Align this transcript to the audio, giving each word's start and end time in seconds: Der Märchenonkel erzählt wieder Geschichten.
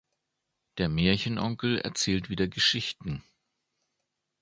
Der 0.79 0.89
Märchenonkel 0.89 1.77
erzählt 1.77 2.31
wieder 2.31 2.47
Geschichten. 2.47 3.23